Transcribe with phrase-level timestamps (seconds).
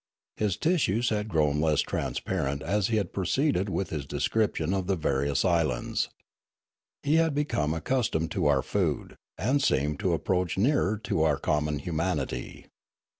[0.35, 4.95] His tissues had grown less transparent as he had proceeded with his description of the
[4.95, 6.09] various islands.
[7.03, 11.37] He had become accustomed to our food, and seemed to approach nearer to our 420
[11.37, 12.65] Riallaro common humanity.